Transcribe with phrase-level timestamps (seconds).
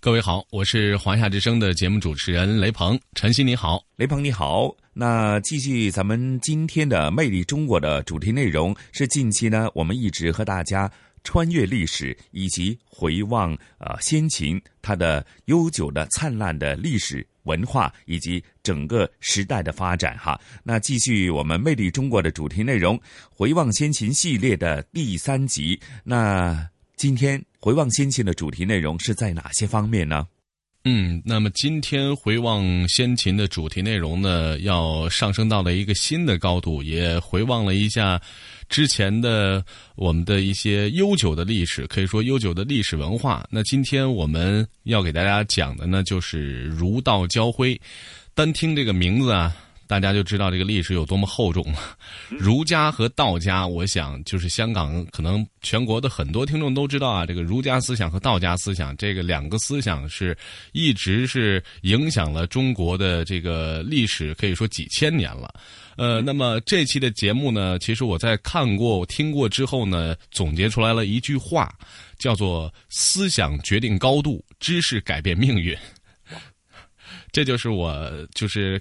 [0.00, 2.96] 各位好，我是华夏之声的节目主持人雷鹏。
[3.16, 4.72] 晨曦你好，雷鹏你好。
[4.92, 10.88] 那继续咱们今天的《魅力中国》的主题内容是近期呢，我们一直和大家
[11.24, 20.40] 穿越历史以及回望啊先秦它的悠久的灿烂的历史文化以及整个时代的发展哈。
[20.62, 25.78] 那继续我们《魅力中国》的主题内容，回望先秦系列的第三集。
[26.04, 30.26] 那今天回望先秦的主题内容是在哪些方面呢？
[30.84, 38.18] 嗯，那么今天回望先秦的主题内容呢，要上升到了一个新的高度，也回望了一下
[38.68, 39.62] 之前的
[39.96, 43.46] 我们的一些悠久的历史，可以说悠久的历史文化。
[43.50, 47.78] 那今天我们要给大家讲的呢，就是儒道交辉。
[48.34, 49.54] 单听这个名字啊。
[49.88, 51.78] 大家就知道这个历史有多么厚重了。
[52.28, 60.36] 儒家和道家，我想就是香港可能全国的很多听众都知道啊，这个儒家思想和道家思想这个两个思想是
[60.72, 65.52] 一直是影响了中国的这个历史，可以说几千年了。
[65.96, 71.72] 呃，那么这期的节目呢，其实我在看过、听过之后呢，总结出来了一句话，
[72.18, 75.74] 叫做“思想决定高度，知识改变命运”。
[77.32, 78.80] 这就是我就是。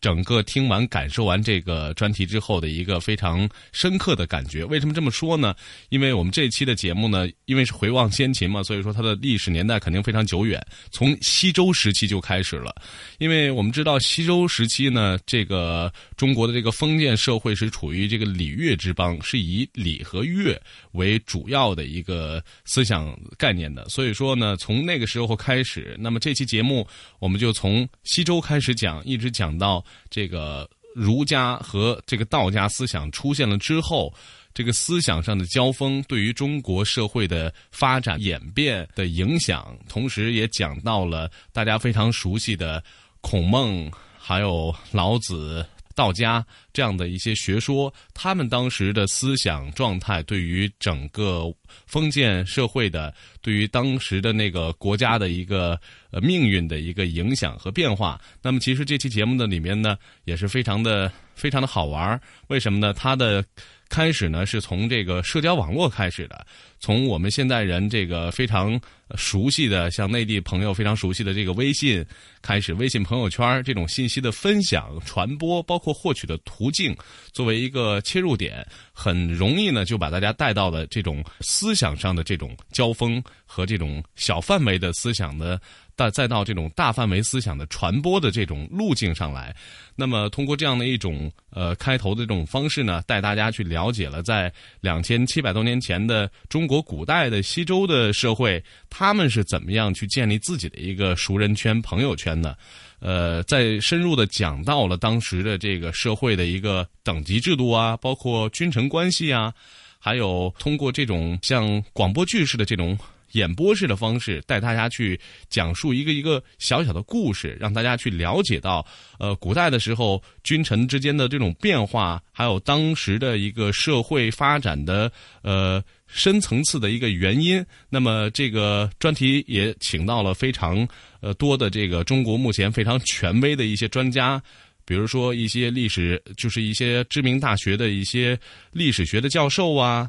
[0.00, 4.64] 整个听完、感受完这个专题之后的一个非常深刻的感觉。
[4.64, 5.54] 为什么这么说呢？
[5.88, 12.74] 因为我们这期的节目呢，因为是回望先秦嘛，所以说它的历史年代肯定非常久远，从西周时期就开始了。
[13.18, 20.60] 因为我们知道西周时期呢，这个中国的这个封建社会是处于这个礼乐之邦，是以礼和乐
[20.92, 23.88] 为主要的一个思想概念的。
[23.88, 26.86] 所以说呢，从那个时候开始，那么这期节目
[27.18, 29.84] 我们就从西周开始讲，一直讲到。
[30.10, 34.12] 这个儒家和这个道家思想出现了之后，
[34.54, 42.82] 这个思想上的交锋对于中国社会的发展演变的影响，同时也讲到了大家非常熟悉的
[43.20, 45.64] 孔孟，还有老子。
[45.94, 51.52] 道家这样的一些学说，他们当时的思想状态，对于整个
[51.86, 53.12] 封建社会的，
[53.42, 55.76] 对于当时的那个国家的一个
[56.12, 58.20] 呃命运的一个影响和变化。
[58.40, 62.92] 那么，其实这期节目的里面呢，也是非常的非常的好玩为什么呢？
[62.92, 63.44] 它的。
[63.90, 66.46] 开始呢，是从这个社交网络开始的，
[66.78, 68.78] 从我们现代人这个非常
[69.16, 72.04] 熟悉的，像内地朋友非常熟悉的这个微信
[72.42, 76.96] 开始，微信朋友圈这种信息的分享、传播，包括获取的途径，
[77.32, 85.60] 作为一个切入点，很容易呢就把大家带到了这种思想上的这种交锋和这种小范围的思想的。
[85.98, 89.52] 再再到这种大范围思想的传播的这种路径上来，
[89.96, 102.56] 那么通过这样的一种呃开头的这种方式呢，带大家去了解了在两千七百多年前的中国古代的西周的社会，他们是怎么样去建立自己的一个熟人圈、朋友圈的？
[103.00, 109.52] 呃，在深入的讲到了当时的这个社会的一个等级制度啊，包括君臣关系啊，
[109.98, 112.96] 还有通过这种像广播剧式的这种。
[113.32, 115.18] 演播式的方式带大家去
[115.48, 118.86] 讲述一个一个小小的故事，让大家去了解到，
[119.18, 125.10] 呃，古代的时候君臣之间的这种变化，还有当时的一个社会发展的
[125.42, 127.64] 呃深层次的一个原因。
[127.88, 130.86] 那么这个专题也请到了非常
[131.20, 134.42] 呃多的这个中国目前非常权威的一些专家，
[134.84, 138.38] 比如说一些历史，就是一些知名大学的一些
[138.72, 140.08] 历史学的教授啊。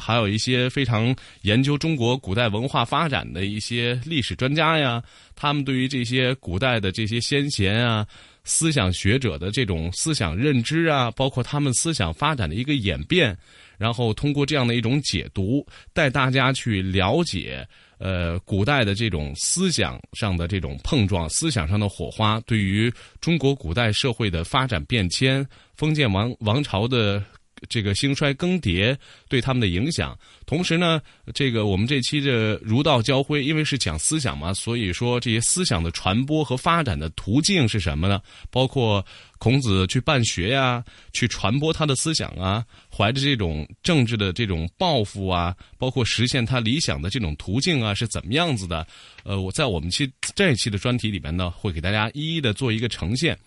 [0.00, 5.02] 还有一些非常研究中国古代文化发展的一些历史专家呀，
[5.36, 8.06] 他们对于这些古代的这些先贤啊、
[8.42, 13.36] 思想学者的这种思想认知啊，包括他们思想发展的一个演变，
[13.76, 17.66] 然后通过这样的一种解读，带大家去了解，
[17.98, 25.46] 呃古代的这种思想上的这种碰撞、思想上的火花，对于中国古代社会的发展变迁、
[25.76, 27.22] 封建王王朝的。
[27.68, 28.96] 这个兴衰更迭
[29.28, 31.00] 对他们的影响，同时呢，
[31.34, 38.20] 这个我们这期的儒道交辉，因为是讲思想嘛，所以说这些思想的传播和发展的途径是什么呢？
[38.50, 39.04] 包括
[39.38, 48.86] 孔子去办学呀，去传播他的思想啊，怀着这种政治的这种抱负啊，包括实现他理想的这种途径啊，是怎么样子的？
[49.24, 53.38] 呃，我在我们期这一期的专题里边呢，会给大家一一的做一个呈现。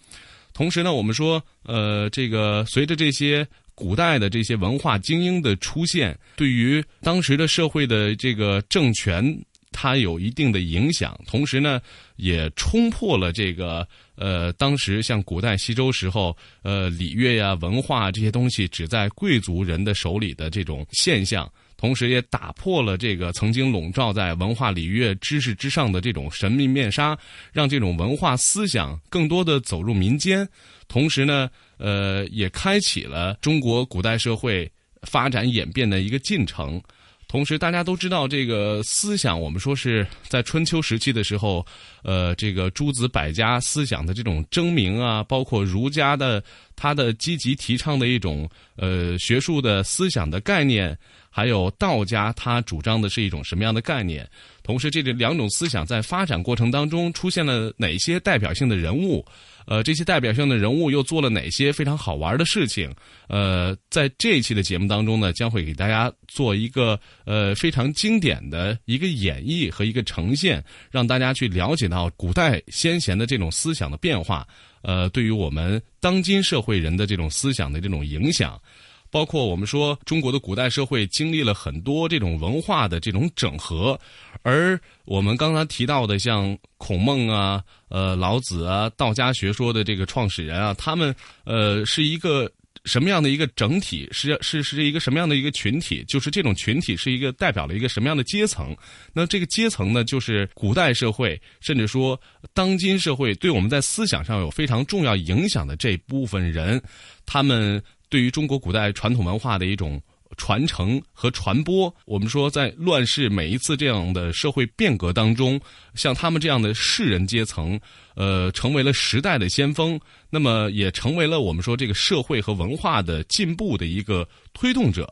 [0.54, 3.48] 同时呢，我们说，呃，这个随着这些。
[3.76, 9.24] 古代的这些文化精英的出现，对于当时的社会的这个政权，
[9.72, 11.20] 它有一定的影响。
[11.28, 11.82] 同时呢，
[12.16, 21.52] 也冲破了这个呃，当时像古代西周时候，呃，礼乐呀、文化这些东西只在贵族人的手里的这种现象。
[21.76, 27.18] 同时也打破了这个曾经笼罩在文化礼乐知识之上的这种神秘面纱，
[27.52, 30.48] 让这种文化思想更多的走入民间。
[30.88, 34.72] 同时呢，呃，也开启了中国古代社会
[35.04, 36.82] 发展演变的一个进程。
[37.28, 41.66] 同时，大家都知道，这个思想，我们说是在春秋时期的时候，
[42.04, 46.44] 呃，这个诸子百家思想的这种争鸣啊，包括儒家的
[46.84, 50.98] 他的积极提倡的一种呃学术的思想的概念。
[51.36, 54.30] 还有道家，他主张的是一种什么样的概念？
[54.62, 59.26] 同时，这两种思想在发展过程当中出现了哪些代表性的人物？
[59.66, 62.94] 呃，这些代表性的人物又做了哪些非常好玩的事情？
[63.30, 74.48] 呃，在这一期的节目当中呢，将会给大家做一个呃非常经典的一个演绎和一个呈现，让大家去了解到古代先贤的这种思想的变化，
[74.84, 78.62] 呃，对于我们当今社会人的这种思想的这种影响。
[79.10, 83.96] 包括我们说中国的古代社会经历了很多这种文化的这种整合，
[84.42, 91.14] 而我们刚才提到的像孔孟啊、呃老子啊、道家学说的这个创始人啊，他们
[91.44, 92.52] 呃是一个
[92.86, 94.08] 什么样的一个整体？
[94.12, 96.04] 是是是一个什么样的一个群体？
[96.08, 98.76] 就是这种群体是一个代表了一个什么样的阶层？
[99.14, 102.20] 那这个阶层呢，就是古代社会，甚至说
[102.54, 106.82] 当今社会对我们在思想上有非常重要影响的这部分人，
[107.26, 107.82] 他们。
[108.10, 110.00] 对于中国古代传统文化的一种
[110.36, 115.60] 传承和传播，我们说在乱世每一次这样的社会变革当中，
[115.96, 117.80] 像他们这样的士人阶层，
[118.16, 120.00] 呃，成为了时代的先锋，
[120.30, 125.08] 那么也成为了我们说这个社会和文化的进步的一个推动者，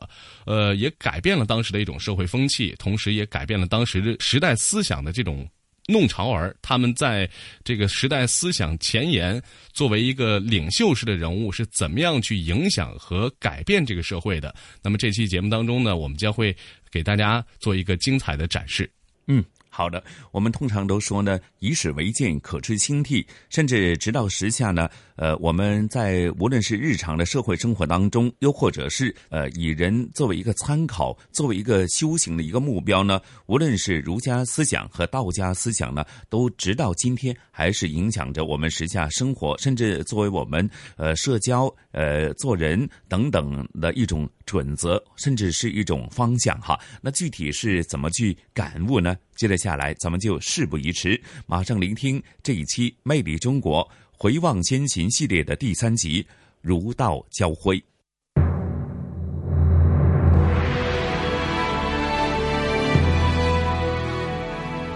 [0.46, 5.48] 呃，也改变了当时的一种社会风气，同时也改变了当时时代思想的这种。
[5.86, 7.28] 弄潮儿，他们在
[7.64, 9.42] 这个时代思想前沿，
[9.72, 14.54] 作为一个领袖式的人物，是怎么样去影响和改变这个社会的？
[14.82, 16.56] 那么这期节目当中呢，我们将会
[16.90, 18.90] 给大家做一个精彩的展示。
[19.26, 19.44] 嗯。
[19.74, 23.26] 好的，我们通常都说呢，以史为鉴，可知兴替。
[23.48, 24.86] 甚至直到时下呢，
[25.16, 46.78] 呃，我们在无论是日常的社会生活当中，又或者是呃，以人作为一个参考，作为一个修行的一个目标呢，无论是儒家思想和道家思想呢，都直到今天还是影响着我们时下生活，甚至作为我们呃社交、呃做人等等的一种准则，甚至是一种方向哈。
[47.00, 49.16] 那具体是怎么去感悟呢？
[49.36, 56.22] 接着下来，咱们就事不宜迟，马上聆听这一期《魅力中国回望先秦》系列的第三集
[56.60, 57.76] 《儒道交辉》。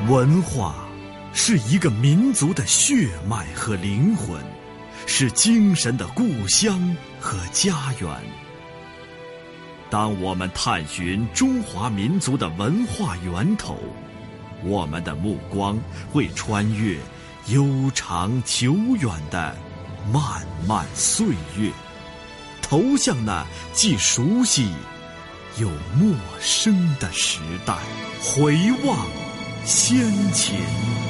[0.09, 0.89] 文化
[1.35, 4.41] 是一个民族的血脉和灵魂，
[5.05, 8.46] 是精神的故乡和家园。
[9.89, 13.79] 当我们探寻中华民族的文化源头。
[14.63, 15.79] 我们的目光
[16.13, 16.99] 会穿越
[17.49, 19.55] 悠长久远的
[20.13, 21.27] 漫漫岁
[21.57, 21.71] 月，
[22.63, 24.73] 投向那既熟悉
[25.59, 27.77] 又陌生的时代，
[28.21, 29.07] 回望
[29.65, 31.06] 先前。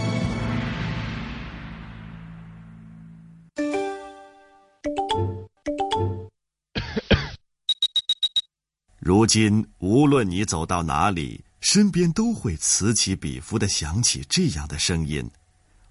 [9.06, 11.44] 如今，无论你走到哪里。
[11.60, 15.30] 身边都会此起彼伏的响起这样的声音，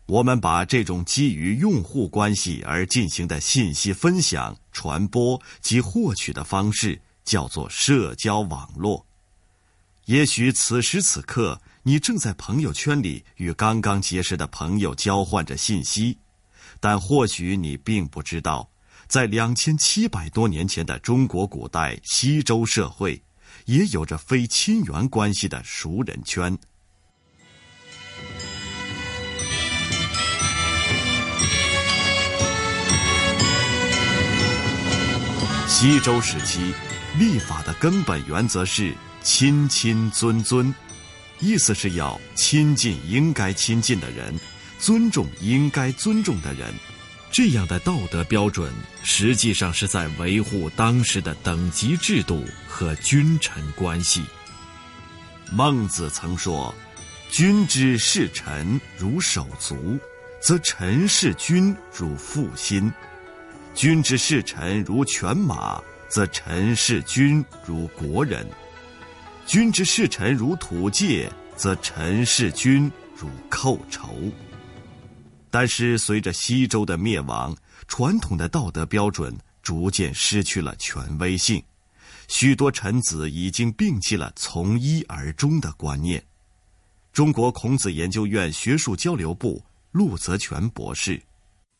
[0.05, 9.05] 我们把这种基于用户关系而进行的信息分享、传播及获取的方式叫做社交网络。
[10.07, 16.17] 也许此时此刻，你正在朋友圈里与刚刚结识的朋友交换着信息，
[16.81, 18.69] 但或许你并不知道，
[19.07, 23.21] 在两千七百多年前的中国古代西周社会
[23.65, 26.57] 也有着非亲缘关系的熟人圈。
[35.67, 36.73] 西周时期
[37.19, 40.73] 立法的根本原则是亲亲尊尊
[41.39, 44.33] 意思是要亲近应该亲近的人
[44.79, 46.94] 尊重应该尊重的人。
[47.35, 48.71] 这样的道德标准，
[49.03, 54.23] 实际上是在维护当时的等级制度和君臣关系。
[55.51, 56.73] 孟子曾说
[57.29, 59.99] ：“君之视臣如手足，
[60.41, 62.89] 则臣视君如父心；
[63.73, 68.45] 君之视臣如犬马，则臣视君如国人；
[69.45, 74.31] 君之视臣如土芥，则臣视君如寇仇。”
[75.57, 77.55] 但是，随着西周的灭亡，
[77.87, 79.33] 传统的道德标准
[79.63, 81.63] 逐渐失去了权威性，
[82.27, 86.21] 许多臣子已经摒弃了从一而终的观念。
[87.13, 91.21] 中国孔子研究院学术交流部陆泽全博士：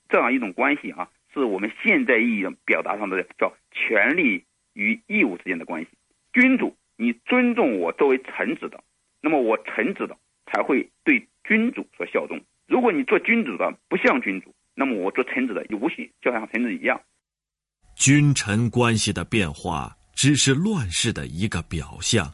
[0.07, 4.41] 这样一种关系啊，是我们现在意义表达上的叫权利
[4.71, 5.89] 与义务之间的关系。
[6.31, 8.81] 君主，你尊重我作为臣子的，
[9.19, 12.41] 那么我臣子的才会对君主所效忠。
[12.67, 16.99] 如果你做君主的不像君主，那么我做臣子的也无需就像臣子一样。
[17.95, 22.33] 君臣关系的变化只是乱世的一个表象，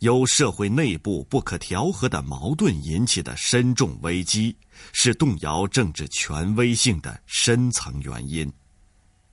[0.00, 4.56] 由社会内部不可调和的矛盾引起的深重危机，
[4.92, 8.50] 是动摇政治权威性的深层原因。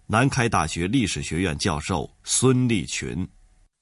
[0.07, 3.27] 南开大学历史学院教授孙立群，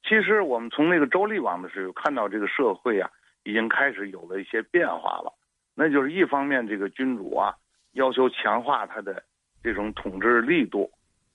[0.03, 3.09] 其实我们从那个周厉王的时候看到，这个社会啊
[3.43, 5.33] 已经开始有了一些变化了。
[5.75, 7.55] 那就是一方面，这个君主啊
[7.93, 9.23] 要求强化他的
[9.63, 10.89] 这种统治力度；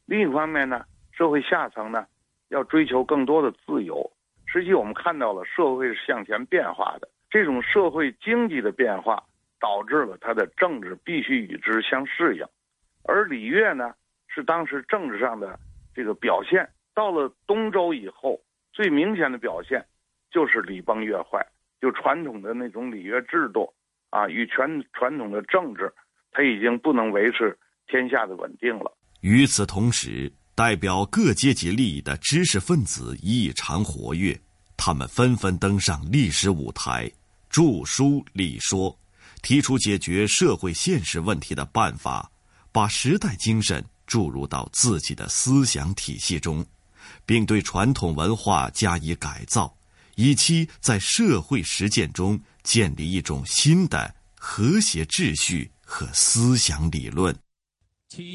[0.06, 2.06] 另一方面呢，社会下层呢
[2.48, 4.10] 要追求更多的自由。
[4.46, 7.08] 实际我们看到了，社会是向前变化的。
[7.30, 9.22] 这种社会经济的变化
[9.60, 12.46] 导致了他的政治必须与之相适应，
[13.04, 13.94] 而礼乐呢
[14.28, 15.58] 是当时政治上的
[15.94, 16.66] 这个表现。
[16.94, 18.40] 到了东周以后，
[18.72, 19.84] 最明显的表现
[20.30, 21.46] 就是礼崩乐坏，
[21.80, 23.72] 就传统的那种礼乐制度。
[24.10, 25.92] 啊，与传传统的政治，
[26.32, 28.96] 他已经不能维持天下的稳定了。
[29.20, 34.38] 与此同时，代表各阶级利益的知识分子异常活跃，
[34.76, 37.10] 他们纷纷登上历史舞台，
[37.50, 38.98] 著书立说，
[39.42, 42.30] 提出解决社会现实问题的办法，
[42.72, 46.64] 把时代精神注入到自己的思想体系中，
[47.26, 49.76] 并对传统文化加以改造，
[50.16, 52.40] 以期在社会实践中。
[52.68, 57.34] 建立一种新的和谐秩序和思想理论。
[58.10, 58.28] 七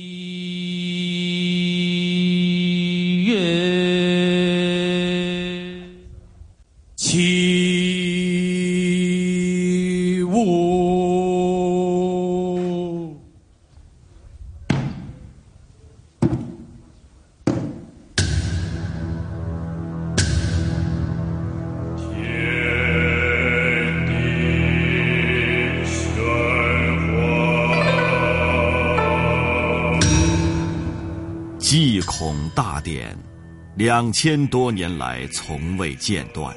[34.13, 36.55] 千多年来从未间断，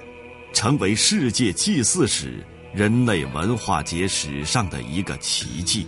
[0.52, 2.44] 成为世界祭祀史、
[2.74, 5.86] 人类文化节史上的一个奇迹。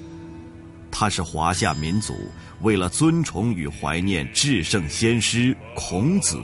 [0.90, 2.14] 它是华夏民族
[2.62, 6.40] 为了尊崇与怀念至圣先师孔子，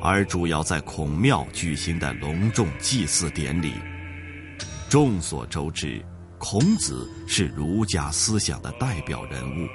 [0.00, 3.74] 而主要在孔庙举行的隆重祭祀典礼。
[4.88, 6.02] 众所周知，
[6.38, 9.68] 孔子是儒家思想的代表人物。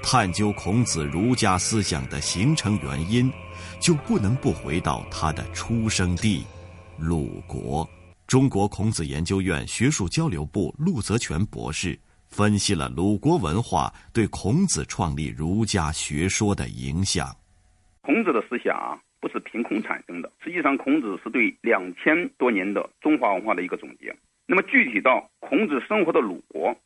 [0.00, 3.32] 探究孔子儒家思想的形成原因，
[3.80, 6.44] 就不能不回到他的出生地——
[6.98, 7.88] 鲁国。
[8.26, 17.34] 中国孔子研究院学术交流部陆泽全博士分析了鲁国文化对孔子创立儒家学说的影响。
[18.02, 24.14] 孔子的思想啊不是凭空产生的，实际上孔子是对两千多年的中华文化的一个总结。
[24.46, 26.76] 那么具体到孔子生活的鲁国，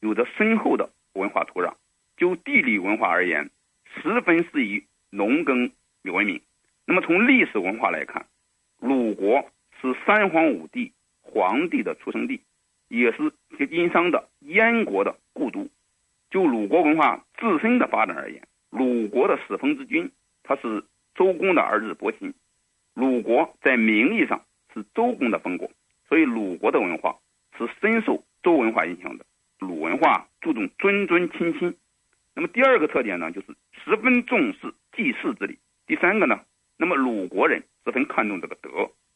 [0.00, 1.72] 有着深厚的文化土壤。
[2.16, 3.48] 就地理文化而言，
[3.94, 5.70] 十分适宜农耕
[6.04, 6.40] 文明。
[6.86, 8.26] 那么从历史文化来看，
[8.80, 9.50] 鲁国
[9.80, 12.40] 是三皇五帝皇帝的出生地，
[12.88, 13.32] 也是
[13.70, 15.68] 殷商的燕国的故都。
[16.30, 20.10] 就鲁国文化自身的发展而言，鲁国的始封之君
[20.42, 22.34] 他是周公的儿子伯禽，
[22.94, 25.70] 鲁国在名义上是周公的封国，
[26.08, 27.16] 所以鲁国的文化
[27.56, 29.26] 是深受周文化影响的。
[29.58, 31.76] 鲁文化注重尊尊亲亲。
[32.34, 33.48] 那么第二个特点呢，就是
[33.84, 35.58] 十分重视祭祀之礼。
[35.88, 36.38] 第三个呢，
[36.76, 38.68] 那么鲁国人十分看重这个德，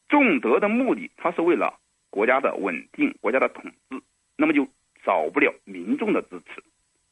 [0.09, 1.79] 重德的目的，他是为了
[2.11, 4.01] 国家的稳定、国家的统治，
[4.37, 4.67] 那么就
[5.05, 6.63] 少不了民众的支持。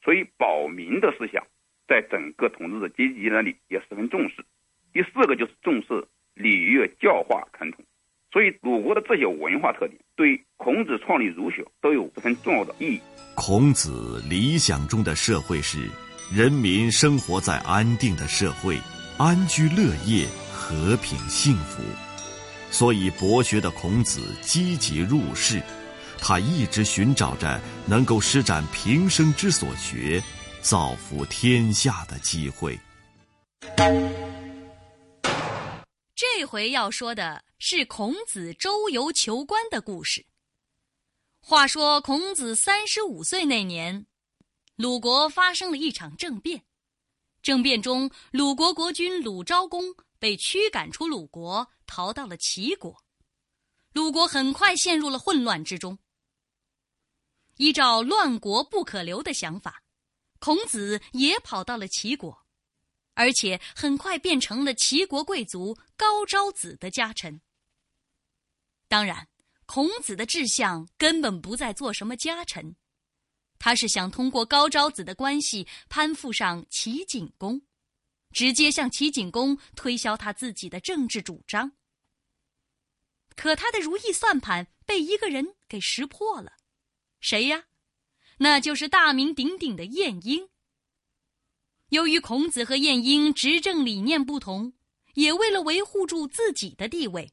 [0.02, 1.45] 所以保民的思想
[1.87, 4.43] 在整个统治的阶级那里也十分重视。
[4.95, 7.85] 第四个就是重视礼乐教化传统，
[8.33, 13.00] 所以鲁国的这些文化特点对孔子创立儒学都有十分重要的意义。
[13.37, 15.79] 孔子理想中的社会是
[16.35, 18.76] 人民生活在安定的社会，
[19.23, 21.83] 安居乐业，和平幸福。
[22.71, 25.62] 所以博学的孔子积极入世，
[26.19, 30.23] 他一直寻找着能够施展平生之所学，
[30.62, 32.81] 造福天下的机会。
[36.17, 40.25] 这回要说的是孔子周游求官的故事。
[41.43, 44.07] 话说孔子三十五岁那年，
[44.77, 46.62] 鲁国发生了一场政变。
[47.43, 53.03] 政变中，鲁国国君鲁昭公被驱赶出鲁国，逃到了齐国。
[53.93, 55.99] 鲁国很快陷入了混乱之中。
[57.57, 59.83] 依照“乱国不可留”的想法，
[60.39, 62.47] 孔子也跑到了齐国。
[63.15, 67.41] 而且很快变成了齐国贵族高昭子的家臣。
[68.89, 69.29] 当然，
[69.67, 72.77] 孔子的志向根本不在做什么家臣，
[73.61, 77.61] 他是想通过高昭子的关系攀附上齐景公，
[78.33, 81.71] 直接向齐景公推销他自己的政治主张。
[83.37, 86.55] 可他的如意算盘被一个人给识破了，
[87.21, 87.64] 谁呀？
[88.38, 90.49] 那就是大名鼎鼎的晏婴。
[91.90, 94.73] 由于孔子和晏婴执政理念不同，
[95.14, 97.31] 也为了维护住自己的地位，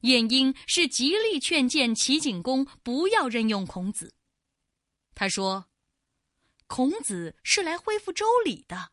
[0.00, 4.12] 晏婴是极力劝谏齐景公不要任用孔子。
[5.18, 5.66] 他说
[6.68, 8.92] ：“孔子是来恢复周礼的，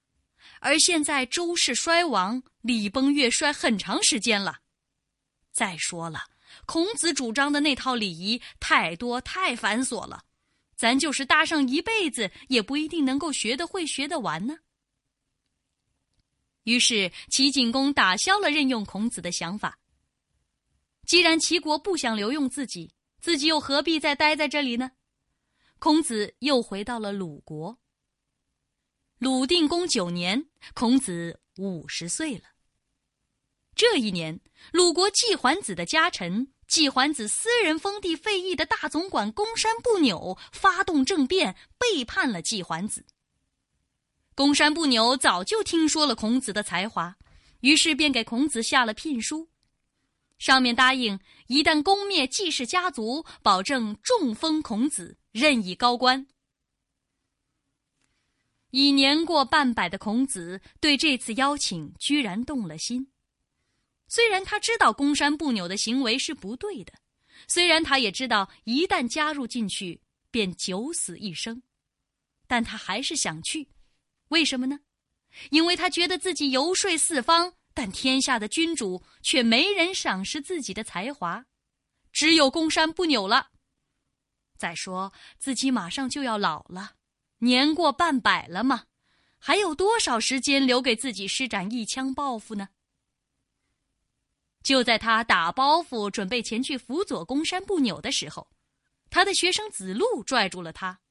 [0.60, 4.62] 而现在周氏衰亡，礼崩乐衰很长时间了。
[5.51, 6.24] 再说了，
[6.65, 10.24] 孔子主张的那套礼仪太多太繁琐了。”
[10.75, 14.58] 咱就是搭上一辈子，也不一定能够学得会、学得完呢。
[16.63, 19.77] 于是齐景公打消了任用孔子的想法。
[21.05, 24.90] 既然齐国不想留用自己，自己又何必再待在这里呢？
[25.79, 27.77] 孔子又回到了鲁国。
[29.18, 32.44] 鲁定公九年，孔子五十岁了。
[33.75, 34.40] 这一年，
[34.72, 36.51] 鲁国季桓子的家臣。
[36.68, 43.05] 季桓子私人封地费邑的大总管公山不扭发动政变，背叛了季桓子。
[44.33, 47.16] 公山不扭早就听说了孔子的才华，
[47.59, 49.48] 于是便给孔子下了聘书，
[50.40, 56.25] 上面答应一旦攻灭季氏家族，保证重封孔子，任以高官。
[58.71, 63.11] 已年过半百的孔子对这次邀请居然动了心。
[64.07, 66.93] 虽然他知道公山不扭的行为是不对的，
[67.50, 71.61] 虽然他也知道一旦加入进去便九死一生，
[72.48, 73.67] 但他还是想去。
[74.29, 74.79] 为什么呢？
[75.50, 81.45] 因为他觉得自己游说四方，但天下的君主却没人赏识自己的才华，
[82.13, 83.51] 只有公山不扭了。
[84.57, 86.94] 再说自己马上就要老了，
[87.39, 88.85] 年过半百了嘛，
[89.37, 92.70] 还有多少时间留给自己施展一腔抱负呢？
[94.63, 98.50] 就在他打包袱准备前去辅佐公山不扭的时候，
[99.11, 101.01] 他的学生子路拽住了他。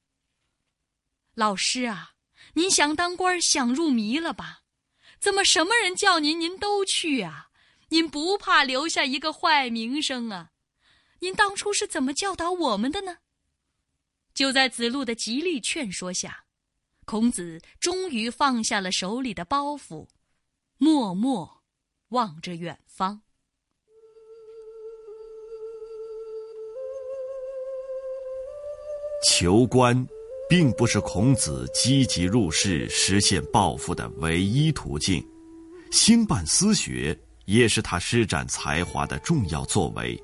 [1.33, 2.11] 老师啊，
[2.53, 4.63] 您想当官想入迷了吧？
[5.19, 7.49] 怎么什么人叫您您都去啊？
[7.89, 10.51] 您不怕留下一个坏名声啊？
[11.19, 13.19] 您当初是怎么教导我们的呢？
[14.35, 16.43] 就在子路的极力劝说下，
[17.05, 20.05] 孔子终于放下了手里的包袱，
[20.77, 21.63] 默默
[22.09, 23.21] 望着远方。
[29.25, 30.05] 求官，
[30.49, 35.23] 并不是孔子积极入世、实现抱负的唯一途径；
[35.91, 40.21] 兴办私学，也是他施展才华的重要作为。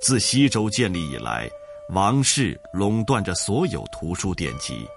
[0.00, 1.50] 自西周建立以来，
[1.90, 4.88] 王室垄断着所有图书典籍，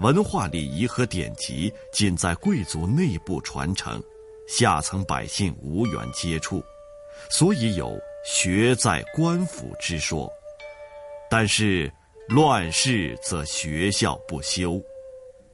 [0.00, 4.02] 文化礼仪和典籍仅在贵族内部传承，
[4.48, 6.60] 下层百姓无缘接触，
[7.30, 10.28] 所以有“学在官府”之说。
[11.30, 11.90] 但是，
[12.28, 14.82] 乱世则学校不修，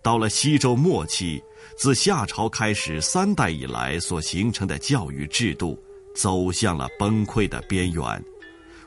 [0.03, 1.41] 到了西周末期，
[1.77, 5.79] 自夏朝开始三代以来所形成的教育制度，
[6.17, 8.25] 走向了崩溃的边缘。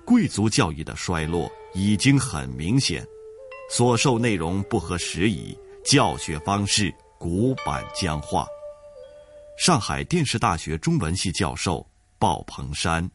[0.03, 3.05] 贵族教育的衰落已经很明显，
[3.69, 8.45] 所授内容不合时宜，教学方式古板僵化。
[9.57, 11.85] 上海电视大学中文系教授
[12.17, 13.09] 鲍鹏山。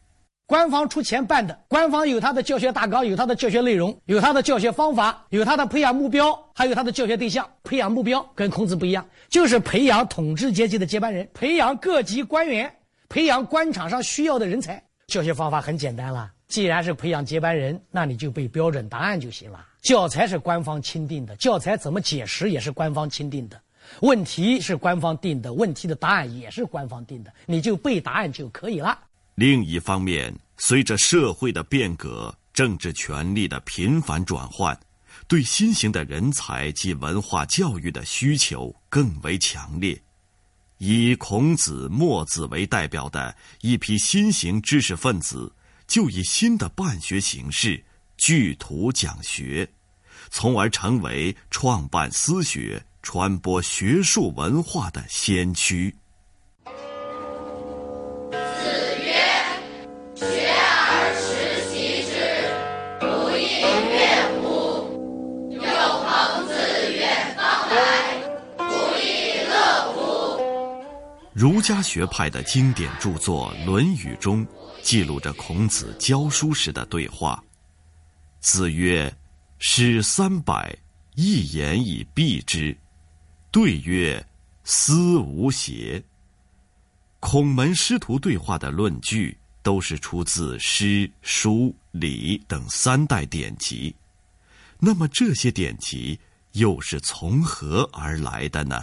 [0.47, 7.45] 官方出钱办的，官方有他的教学大纲，有他的教学内容，有他的教学方法，有他的培养目标，还有他的教学对象。
[7.63, 12.73] 培养目标跟孔子不一样，就是培养统治阶级的接班人，培养各级官员，
[13.09, 14.81] 培养官场上需要的人才。
[15.07, 19.65] 教学方法很简单了，既然是培养接班人，那你就背标准答案就行了。
[19.81, 23.61] 教材是官方钦定的，教材怎么解释也是官方钦定的，
[24.01, 28.97] 问题是官方定的，问题的答案也是官方定的，你就背答案就可以了。
[29.35, 34.77] 另一方面，随着社会的变革，政治权力的频繁转换，
[35.27, 40.01] 对新型的人才及文化教育的需求更为强烈。
[40.79, 45.51] 以孔子、墨子为代表的一批新型知识分子，
[45.87, 47.83] 就以新的办学形式
[48.17, 49.67] 聚图讲学，
[50.29, 55.95] 从而成为创办私学、传播学术文化的先驱。
[71.37, 74.43] 儒家学派的经典著作《论语》中，
[74.81, 77.39] 记录着孔子教书时的对话。
[78.39, 79.15] 子曰
[79.59, 80.75] ：“诗三百，
[81.13, 82.75] 一言以蔽之。”
[83.53, 84.25] 对曰
[84.65, 86.03] ：“思无邪。”
[87.21, 93.95] 孔门师徒对话的论据都是出自诗、书、礼等三代典籍。
[94.79, 96.19] 那么这些典籍
[96.53, 98.81] 又是从何而来的呢？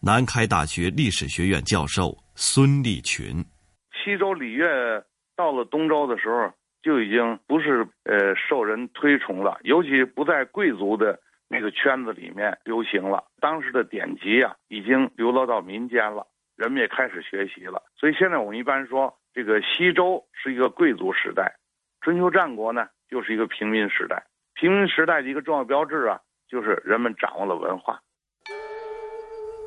[0.00, 3.44] 南开大学历史学院教授孙立群：
[3.92, 13.24] 西周礼乐到了东周的时候，就已经不是呃受人推崇了，尤其不在贵族的那个圈子里面流行了。
[13.40, 17.82] 当时的典籍啊，已经流落到民间了，人们也开始学习了。
[17.98, 21.56] 所以现在我们一般说，这个西周是一个贵族时代，
[22.02, 24.24] 春秋战国呢就是一个平民时代。
[24.54, 28.00] 平民时代的一个重要标志啊，就是人们掌握了文化。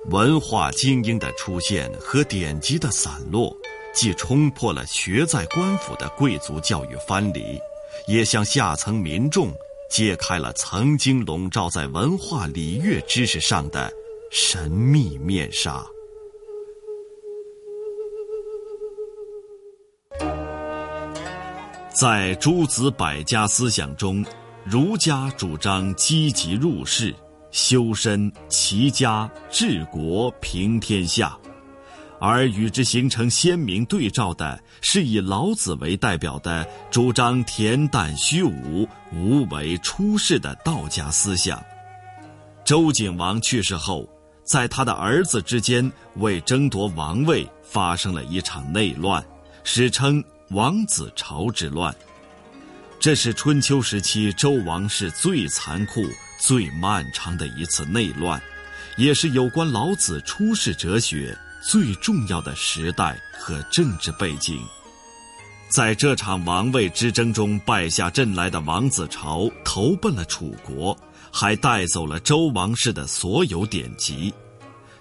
[0.10, 3.56] 文化精英的出现和典籍的散落，
[3.94, 7.60] 既冲破了学在官府的贵族教育藩篱，
[8.08, 9.54] 也向下层民众
[9.92, 13.92] 揭开了曾经笼罩在文化礼乐知识上的
[14.32, 15.86] 神秘面纱。
[21.94, 24.26] 在诸子百家思想中，
[24.64, 27.14] 儒家主张积极入世。
[27.52, 31.38] 修身、齐家、治国、平天下，
[32.20, 41.62] 而与之形成鲜明对照的，是以老子为代表的主张恬淡虚无、无为出世的道家思想。
[42.64, 44.08] 周景王去世后，
[44.44, 49.24] 在他的儿子之间为争夺王位发生了一场内乱，
[49.64, 51.94] 史称王子朝之乱。
[53.00, 56.02] 这是春秋时期周王室最残酷。
[56.42, 58.42] 最漫长的一次内乱，
[58.98, 64.60] 也是有关老子出世哲学最重要的时代和政治背景。
[65.70, 70.98] 在这场王位之争中败下阵来的王子朝投奔了楚国，
[71.32, 74.34] 还带走了周王室的所有典籍。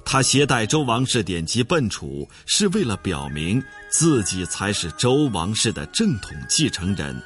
[0.04, 7.20] 他携带周王室典籍奔楚，是为了表明自己才是周王室的正统继承人。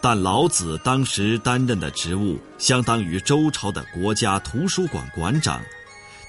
[0.00, 5.60] 但老子当时担任的职务相当于周朝的国家图书馆馆长，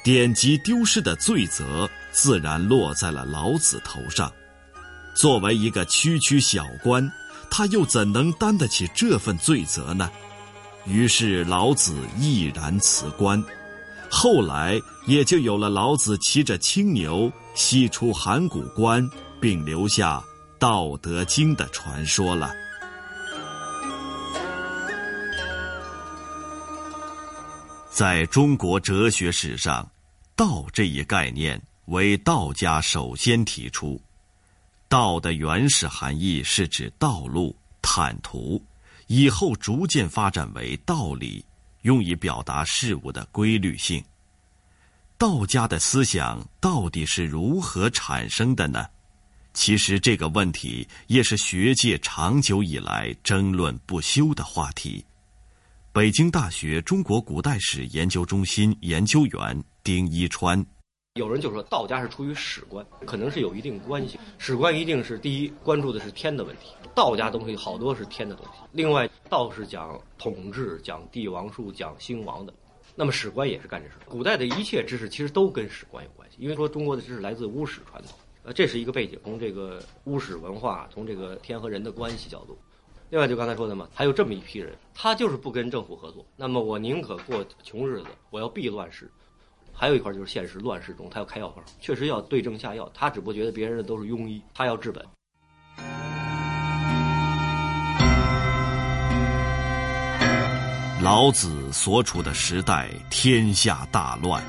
[0.04, 4.32] 典籍丢失的罪责自然落在了老子头上。
[5.16, 7.08] 作为一个区区小官，
[7.52, 10.10] 他又怎能担得起这份罪责呢？
[10.86, 13.44] 于是老子毅然辞官。
[14.10, 19.08] 后来也就有了老子骑着青牛西出函谷关，
[19.40, 20.18] 并留下
[20.58, 22.52] 《道德经》的传说了。
[28.00, 29.92] 在中国哲学史上
[30.34, 34.02] ，“道”这一概念为道家首先提出。
[34.88, 38.64] 道的原始含义是指道路、坦途，
[39.08, 41.44] 以后逐渐发展为道理，
[41.82, 44.02] 用以表达事物的规律性。
[45.18, 48.88] 道家的思想到底是如何产生的呢？
[49.54, 55.04] 其实这个问题也是学界长久以来争论不休的话题。
[55.92, 60.64] 北京大学中国古代史研究中心研究员丁一川，
[61.16, 64.20] 有人就说道家是出于史观，可能是有一定关系。
[64.38, 68.60] 史观一定是第一关注的是天的问题，道家东西好多是天的东西。
[68.72, 72.54] 另外，道是讲统治、讲帝王术、讲兴亡的，
[72.96, 73.96] 那么史观也是干这事。
[74.08, 78.12] 古代的一切知识其实都跟史观有关系，因为说中国的知识来自巫史传统。
[78.44, 82.56] 呃，这是一个背景，从这个巫史文化，从这个天和人的关系角度。
[83.12, 86.24] 另外，就刚才说的嘛，还有这么一批人，他就是不跟政府合作。
[86.36, 89.12] 那么，我宁可过穷日子，我要避乱世。
[89.74, 92.88] 还有一块就是现实乱世中，他要开药方，确实要对症下药。
[92.94, 95.04] 他只不过觉得别人的都是庸医，他要治本。
[101.02, 104.44] 老子所处的时代，天下大乱。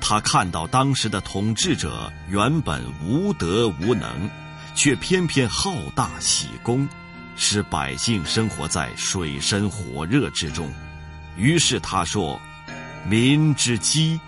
[0.00, 4.28] 他看到当时的统治者原本无德无能，
[4.74, 6.86] 却偏偏好大喜功，
[7.36, 10.70] 使百姓生活在水深火热之中。
[11.36, 12.40] 于是他说
[13.08, 14.20] ：“民之饥，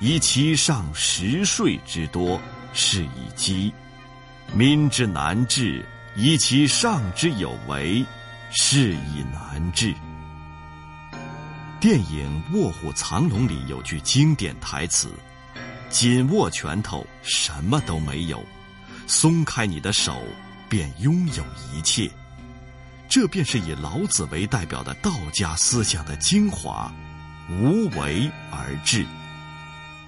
[0.00, 2.40] 以其上食税之多，
[2.72, 3.72] 是以饥；
[4.54, 5.84] 民之难治，
[6.16, 8.04] 以其上之有为，
[8.50, 9.94] 是以难治。”
[11.80, 15.12] 电影《卧虎藏龙》里有句经典台词
[15.90, 18.38] ：“紧握拳头，什么都没有；
[19.06, 20.20] 松开你的手，
[20.68, 22.10] 便拥有一切。”
[23.08, 26.92] 这便是以老子为代表的道家思想的精华——
[27.50, 29.04] 无为而治。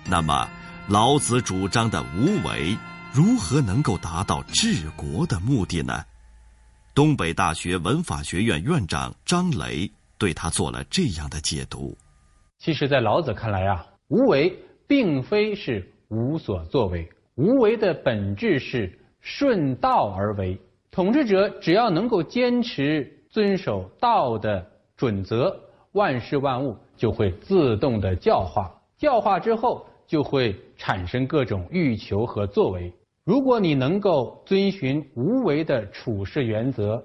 [0.04, 0.48] 那么，
[0.88, 2.76] 老子主张的无为，
[3.12, 6.04] 如何能够达到治国的目的呢？
[6.94, 9.90] 东北大学文法学院院长张雷。
[10.18, 11.96] 对他做了这样的解读。
[12.58, 14.54] 其实，在老子看来啊，无为
[14.86, 20.60] 并非是无所作为，无为的本质是顺道而为。
[20.90, 25.56] 统治者只要能够坚持遵守道的准则，
[25.92, 28.70] 万事万物就会自动的教化。
[28.96, 32.92] 教化之后，就会产生各种欲求和作为。
[33.24, 37.02] 如果你能够遵循无为的处事原则，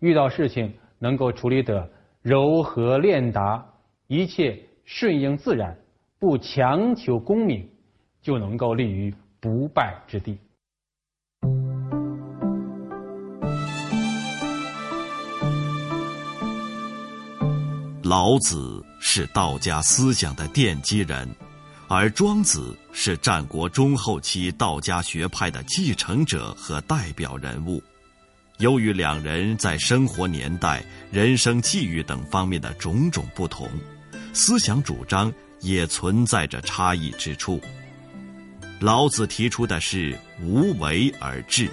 [0.00, 1.88] 遇到事情能够处理得。
[2.20, 3.64] 柔和练达，
[4.08, 5.78] 一切顺应自然，
[6.18, 7.66] 不强求功名，
[8.20, 10.36] 就能够立于不败之地。
[18.08, 21.28] 老子是道家思想的奠基人，
[21.88, 27.82] 而庄子是战国中后期道家学派的继承者和代表人物。
[28.60, 33.68] 由于两人在生活年代、人生际遇等方面的种种不同，
[34.32, 37.60] 思想主张也存在着差异之处。
[38.80, 41.70] 老子提出的是无为而治，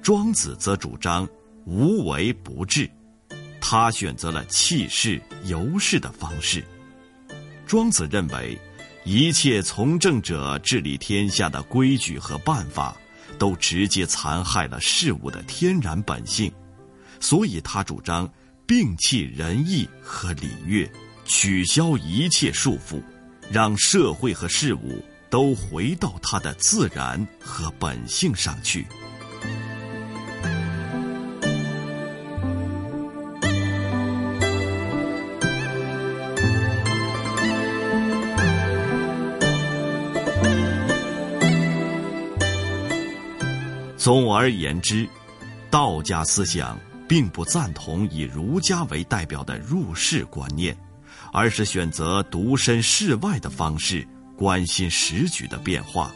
[0.00, 1.28] 庄子则主张
[1.64, 2.88] 无为不治。
[3.68, 6.64] 他选择了弃世游世的方式。
[7.66, 8.56] 庄子认为，
[9.04, 12.96] 一切从政者治理天下的规矩和办法。
[13.38, 16.50] 都直接残害了事物的天然本性，
[17.20, 18.26] 所以他主张
[18.66, 20.90] 摒弃仁义和礼乐，
[21.26, 23.02] 取消一切束缚，
[23.50, 28.86] 让社会和事物都回到它的自然和本性上去。
[44.06, 45.04] 总而言之，
[45.68, 50.78] 道家思想并不赞同以儒家为代表的入世观念，
[51.32, 56.12] 而是选择独身世外的方式关心时局的变化。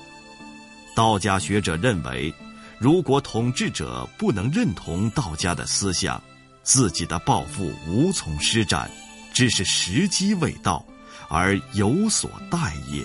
[0.95, 2.33] 道家学者认为，
[2.79, 6.23] 如果统治者不能认同道家的思想，
[6.63, 8.89] 自己的抱负无从施展，
[9.35, 10.87] 只是时机未到
[11.29, 13.03] 而有所待也，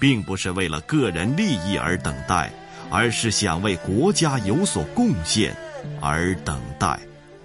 [0.00, 2.52] 并不是为了个人利益而等待。
[2.90, 5.54] 而是想为国家有所贡献
[6.00, 6.98] 而等待。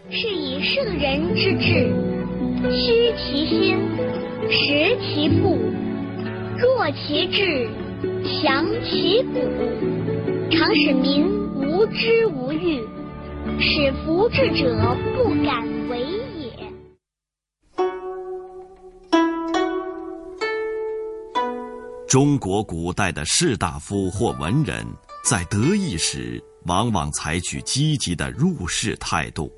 [0.10, 1.94] 是以圣人之治，
[2.72, 3.78] 虚其心，
[4.50, 5.58] 实其腹，
[6.58, 7.70] 弱其志，
[8.24, 9.40] 强其骨，
[10.52, 12.82] 常使民无知无欲，
[13.60, 16.00] 使服治者不敢为
[16.38, 16.52] 也。
[22.08, 24.86] 中国古代的士大夫或文人。
[25.26, 29.50] 在得意时，往往采取积极的入世态度；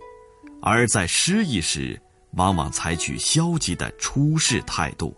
[0.62, 2.02] 而在失意时，
[2.38, 5.14] 往往采取消极的出世态度。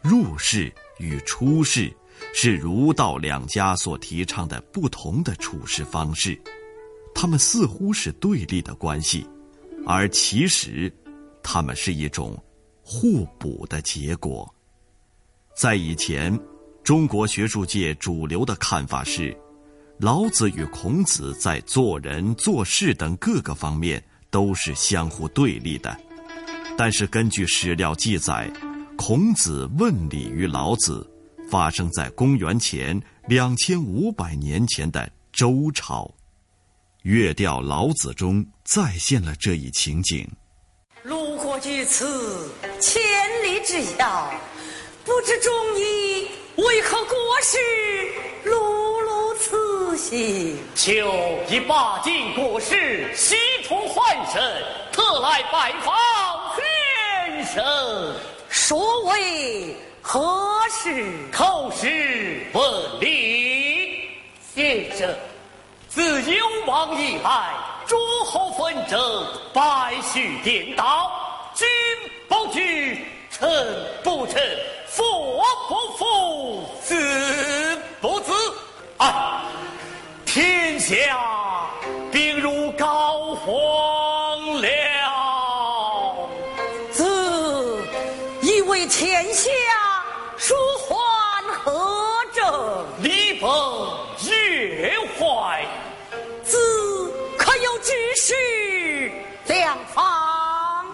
[0.00, 1.94] 入世与出世
[2.32, 6.40] 是儒道两家所提倡的不同的处事方式，
[7.14, 9.28] 他们似乎是对立的关系，
[9.86, 10.90] 而其实，
[11.42, 12.42] 他们是一种
[12.80, 14.50] 互补的结果。
[15.54, 16.34] 在以前，
[16.82, 19.38] 中国学术界主流的看法是。
[19.98, 25.96] 老子与孔子在做人做事等各个方面都是相互对立的，
[26.76, 28.50] 但是根据史料记载，
[28.94, 31.08] 孔子问礼于老子，
[31.50, 36.12] 发生在公元前两千五百年前的周朝。
[37.02, 40.28] 月调《老子》中再现了这一情景。
[41.04, 43.00] 路过于此，千
[43.42, 44.30] 里之遥，
[45.06, 47.56] 不知中医为何国事
[48.44, 49.00] 碌
[50.74, 55.96] 求以八境国事，西出换神，特来拜访
[56.54, 58.14] 先生。
[58.50, 61.04] 所为何事？
[61.32, 64.08] 叩师问礼，
[64.54, 65.08] 先生。
[65.88, 67.54] 自幽王以来，
[67.86, 71.10] 诸侯纷争，百绪颠倒，
[71.54, 71.66] 君
[72.28, 73.48] 不惧，臣
[74.04, 74.42] 不臣，
[74.86, 78.32] 父不父，子不子。
[78.98, 79.42] 哎，
[80.36, 80.94] 天下
[82.12, 86.28] 病如膏肓了，
[86.92, 87.82] 子
[88.42, 89.50] 以为天下
[90.36, 90.94] 舒缓
[91.54, 91.72] 和
[92.34, 93.48] 者，礼崩
[94.28, 95.64] 乐坏，
[96.44, 96.58] 子
[97.38, 99.10] 可有治世
[99.46, 100.04] 良方。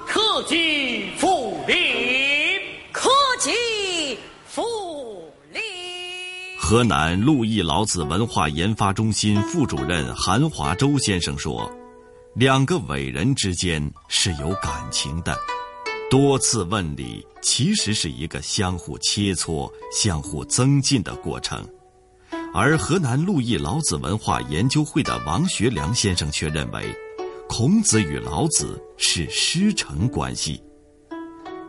[0.07, 2.61] 客进复礼，
[2.93, 5.61] 克己复礼。
[6.73, 11.71] 河南陆毅老子文化研发中心副主任韩华洲先生说
[12.35, 15.37] ：“两个伟人之间是有感情的，
[16.11, 21.63] 多次问礼其实是一个相互切磋、相互增进的过程。”
[22.55, 26.91] 而河南陆毅老子文化研究会的王学良先生却认为，
[27.51, 30.59] 孔子与老子是师承关系。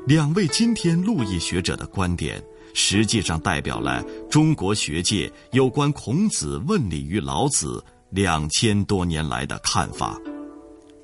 [0.08, 2.42] 两位今天陆毅学者的观点，
[2.74, 10.20] 实际上代表了中国学界有关孔子问礼于老子两千多年来的看法。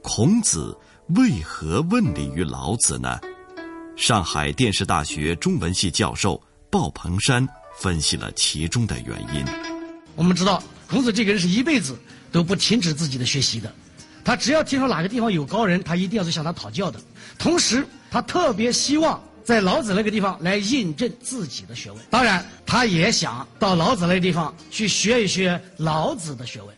[0.01, 0.77] 孔子
[1.15, 3.19] 为何问礼于老子呢？
[3.95, 7.47] 上海电视大学中文系教授鲍鹏山。
[7.77, 9.45] 分析了其中的原因。
[10.17, 11.97] 我们知道，孔子这个人是一辈子
[12.29, 13.73] 都不停止自己的学习的。
[14.21, 16.99] 他只要听说哪个地方有高人，他一定要去向他讨教的。
[17.37, 21.99] 同时，他特别希望在老子那个地方来印证自己的学问。
[22.09, 26.75] 当然，他也想到老子那个地方去学一学老子的学问。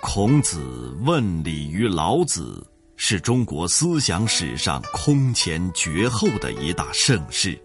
[0.00, 7.58] 孔子问礼于老子，是中国思想史上空前绝后的一大盛事。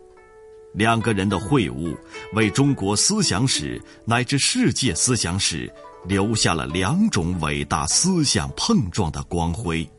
[0.74, 1.98] 两个人的会晤，
[2.34, 5.72] 为中国思想史乃至世界思想史
[6.06, 9.90] 留下了两种伟大思想碰撞的光辉。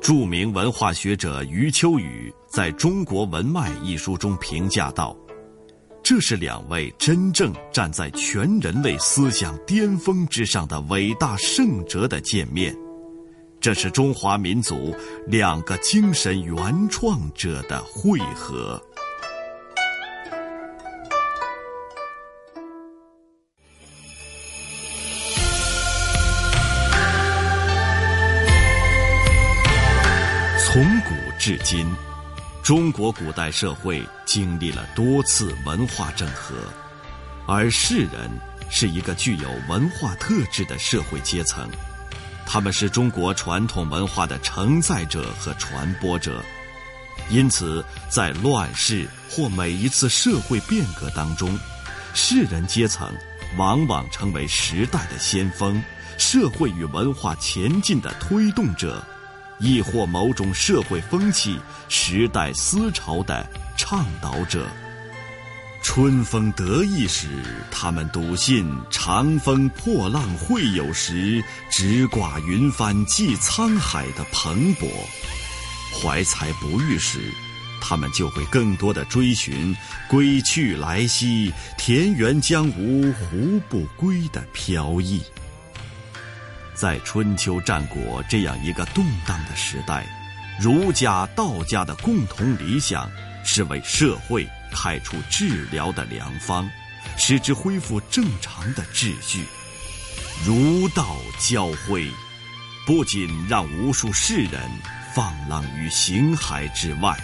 [0.00, 5.14] 著名文化学者余秋雨在中国文脉一书中评价道
[6.02, 12.74] ：“这是两位真正站在全人类思想巅峰之上的伟大圣哲的见面，
[13.60, 14.94] 这是中华民族
[15.26, 18.80] 两个精神原创者的汇合。”
[31.48, 31.90] 至今，
[32.62, 36.54] 中国古代社会经历了多次文化整合，
[37.46, 38.30] 而士人
[38.68, 41.66] 是一个具有文化特质的社会阶层，
[42.44, 46.44] 他们是中国传统文化的承载者和传播者，
[47.30, 51.58] 因此在乱世或每一次社会变革当中，
[52.12, 53.10] 士人阶层
[53.56, 55.82] 往往成为时代的先锋，
[56.18, 59.02] 社会与文化前进的推动者。
[59.58, 64.66] 亦或某种社会风气、时代思潮的倡导者。
[65.80, 67.28] 春风得意时，
[67.70, 74.86] 他们笃信“长风破浪会有时，直挂云帆济沧海”的蓬勃；
[75.94, 77.32] 怀才不遇时，
[77.80, 79.74] 他们就会更多的追寻
[80.10, 85.22] “归去来兮，田园将芜胡不归”的飘逸。
[86.78, 90.06] 在春秋战国这样一个动荡的时代，
[90.60, 93.10] 儒家、道家的共同理想
[93.44, 96.70] 是为社会开出治疗的良方，
[97.16, 99.44] 使之恢复正常的秩序。
[100.46, 102.08] 儒道交汇，
[102.86, 104.62] 不仅让无数世人
[105.12, 107.18] 放浪于形骸之外，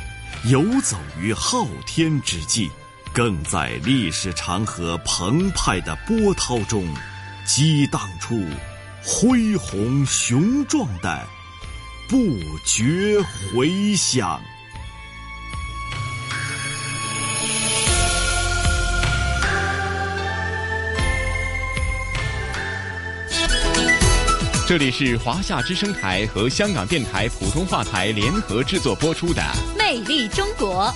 [0.47, 2.69] 游走于昊天之际，
[3.13, 6.93] 更在历史长河澎湃的波涛中，
[7.47, 8.45] 激荡出。
[9.07, 11.27] 恢宏雄壮的
[12.09, 12.17] 不
[12.65, 13.21] 绝
[13.53, 14.41] 回响。
[24.67, 29.43] 这里是华夏之声台和香港电台普通话台联合制作播出的
[29.79, 30.87] 《魅力中国》。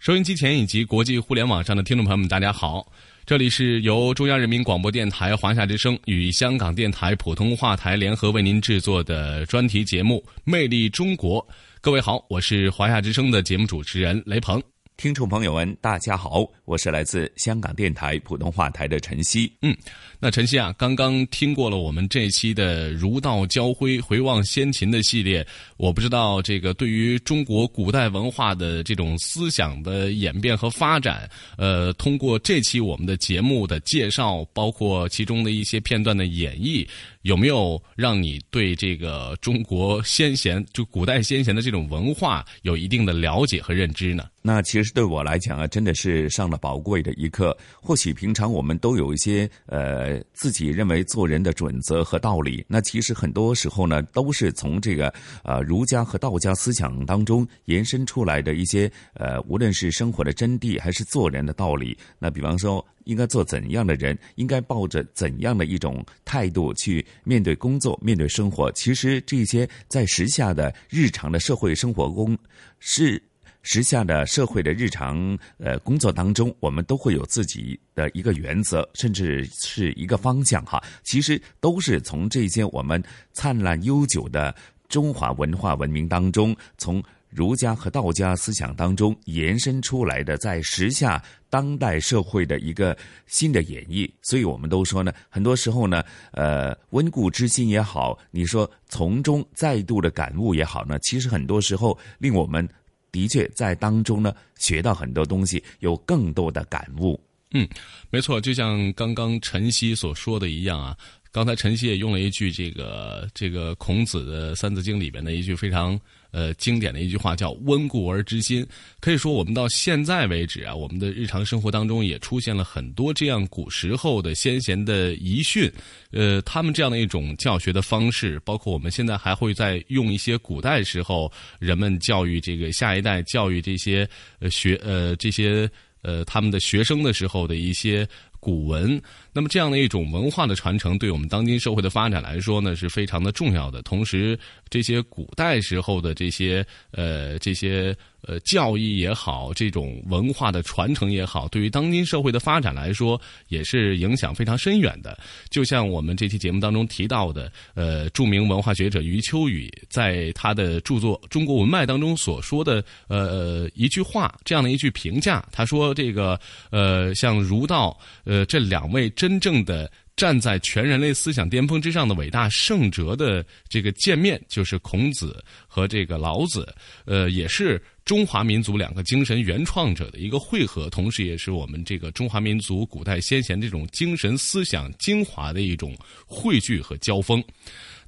[0.00, 2.90] 收音机前以及国际互联网上的听众朋友们，大家好。
[3.28, 11.38] 这里是由中央人民广播电台华夏之声与香港电台普通话台联合为您制作的专题节目《魅力中国》。
[11.82, 14.62] 各位好，我是华夏之声的节目主持人雷鹏。
[14.96, 19.50] 听众朋友们，大家好，我是来自香港电台普通话台的陈曦。
[19.62, 19.74] 嗯，
[20.20, 25.44] 那陈曦啊，刚刚听过了我们这期的“儒道交辉，回望先秦”的系列，
[25.78, 36.86] 我不知道这个对于中国古代文化的这种思想的演变和发展，呃，通过这期我们的节目的介绍，包括其中的一些片段的演绎。
[37.22, 44.28] 有没有让你对这个中国先贤，就古代先贤的这种文化有一定的了解和认知呢？
[44.40, 47.56] 那其实对我来讲啊，真的是上了宝贵的一课。
[47.80, 55.12] 或许平常我们都有一些呃自己认为做人的准则和道理，那其实很多时候呢，都是从这个
[55.44, 61.96] 呃儒家和道家思想当中延伸出来的一些呃，无论是生活的真谛还是做人的道理。
[62.18, 62.84] 那比方说。
[63.04, 64.18] 应该做怎样的人？
[64.34, 68.70] 应该抱着怎样的一种态度去面对工作、面对生活？
[68.72, 72.36] 其实这些在时下的日常的社会生活中，
[72.80, 73.22] 是
[73.70, 80.82] 时下的社会的日常呃工作当中，我们都会有自己的一个原则，甚至是一个方向哈。
[81.04, 83.02] 其实都是从这些我们
[83.34, 84.54] 灿烂悠久的
[84.88, 87.04] 中华文化文明当中，从。
[87.30, 92.96] 儒家和道家思想当中延伸出来的，在时下当代社会的一个
[93.26, 96.02] 新的演绎，所以我们都说呢，很多时候呢，
[96.32, 102.66] 呃，温故知新也好，你说从中再度的感悟也好呢，其实很多时候令我们
[103.12, 107.18] 的确在当中呢学到很多东西，有更多的感悟。
[107.52, 107.68] 嗯，
[108.10, 110.96] 没错，就像刚刚晨曦所说的一样啊，
[111.32, 115.98] 刚才晨曦也用了一句这个这个孔子的《三字经》里边的一句非常。
[116.30, 118.66] 呃，经典的一句话叫“温故而知新”。
[119.00, 125.72] 可以说，我们到现在为止啊，我们的日常生活当中也出现了很多这样古时候的先贤的遗训。
[126.10, 134.08] 呃，他们这样的一种教学的方式，包括我们现在还会在用一些古代时候人们教育这个下一代、教育这些
[134.38, 135.70] 呃学呃这些
[136.02, 138.06] 呃他们的学生的时候的一些。
[138.40, 139.00] 古文，
[139.32, 143.82] 那么这样的一种文化的传承，对我们当今社会的发展来说呢，是非常的重要的。
[143.82, 147.96] 同时，这些古代时候的这些呃这些。
[148.22, 155.16] 呃，教义也好，这种文化的传承也好，对于当今社会的发展来说，也是影响非常深远的。
[155.50, 166.38] 就像我们这期节目当中提到的，呃，著名文化学者余秋雨在他的著作《中国文脉》当中所说的，呃，一句话，这样的一句评价，他说：“这个，
[166.70, 185.96] 呃，像儒道，呃，这两位真正的。”站在全人类思想巅峰之上的伟大圣哲的这个见面，就是孔子和这个老子，呃，也是中华民族两个精神原创者的一个汇合，同时也是我们这个中华民族古代先贤这种精神思想精华的一种
[186.26, 187.40] 汇聚和交锋。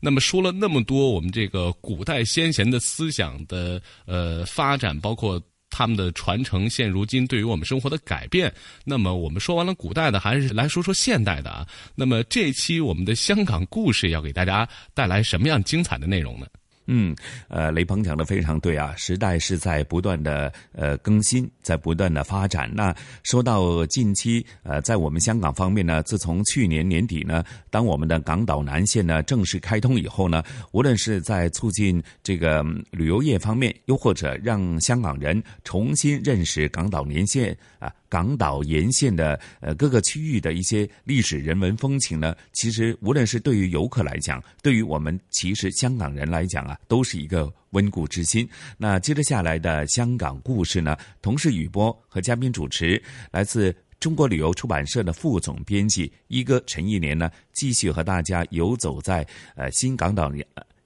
[0.00, 5.40] 那么说了那么多，我们这个古代先贤的思想的呃发展，包括。
[5.70, 8.52] 他们的传承，现如今对于我们生活的改变。
[8.84, 11.66] 那么，我们说完了古代的，还是来说说现代的啊。
[11.94, 16.46] 那么，这期我们的香港故事要给大家带来什么样精彩的内容呢？
[16.92, 17.14] 嗯，
[17.46, 22.68] 呃，雷鹏讲的非常对啊，时代是在不断的呃更新，在不断的发展。
[22.74, 32.60] 那说到近期，呃，在我们香港方面呢，自从去年年底呢，当我们的港岛南线呢正式开通以后呢，无论是在促进这个
[32.90, 37.92] 旅游业方面，又或者让香港人重新认识港岛连线啊。
[38.10, 48.46] 港岛沿线的呃各个区域的一些历史人文风情呢，其实无论是对于游客来讲，对于我们其实香港人来讲啊，都是一个温故知新。
[48.76, 53.00] 那接着下来的香港故事呢，同事雨波和嘉宾主持，
[53.30, 60.32] 来自中国旅游出版社的副总编辑一哥陈一年呢，继续和大家游走在呃新港岛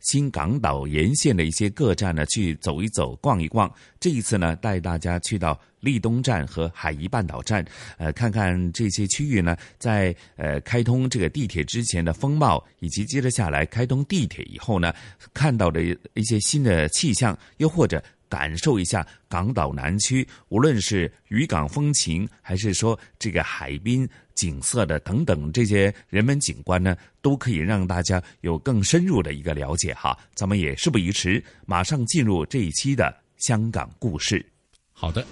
[0.05, 3.71] 新港岛沿线的一些各站呢，去走一走、逛一逛。
[3.99, 7.65] 这一次呢，带大家去到利东站和海怡半岛站，
[7.99, 14.95] 呃，看看这些区域呢，在呃开通这个地铁之前的风貌，以及接着下来开通地铁以后呢，
[15.33, 18.03] 看到的一些新的气象，又或者。
[18.35, 30.19] 感受一下港岛南区，无论是渔港风情，还是说这个海滨景色的等等这些人文景观呢，都可以让大家有更深入的一个了解哈。
[30.35, 34.45] 咱们也事不宜迟，马上进入这一期的香港故事。
[34.93, 35.25] 好的。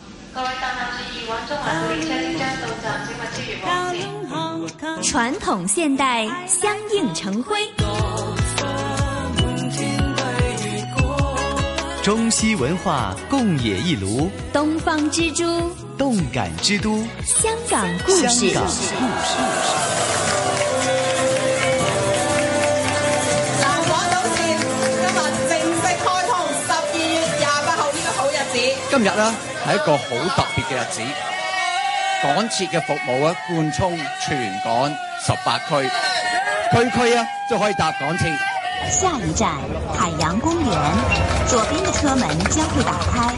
[5.03, 7.57] 传统现代相映成辉。
[12.03, 15.45] 中西文化共冶一炉，东方之珠
[15.97, 18.51] 动感之都，香港故事。
[18.51, 18.93] 香港故事。
[23.61, 24.59] 南港島線
[24.99, 25.15] 今日
[25.49, 26.35] 正式開通，
[26.67, 27.07] 十二月
[27.39, 28.59] 廿八號呢個好日子。
[28.91, 29.35] 今日呢
[29.65, 30.97] 係一個好特別嘅日子，
[32.25, 34.91] 港鐵嘅服務啊貫通全港
[35.25, 35.89] 十八區，
[36.73, 38.37] 區區啊都可以搭港鐵。
[38.89, 39.59] 下一站
[39.95, 40.71] 海洋公园，
[41.47, 43.35] 左边的车门将会打开。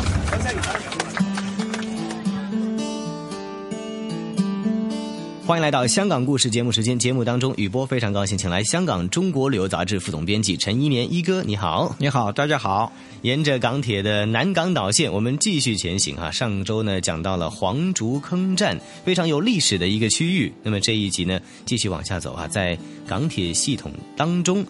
[5.46, 12.90] 欢迎来到香港故事节目时间，节目当中，雨波非常高兴，请来香港中国旅游杂志副总编辑陈一年一哥，你好，你好，大家好。
[13.20, 16.30] 沿着港铁的南港岛线，我们继续前行哈。
[16.30, 20.50] 上周呢讲到了黄竹坑站，非常有历史的一个区域。
[20.62, 22.76] 那么这一集呢继续往下走哈，在
[23.06, 24.64] 港铁系统当中，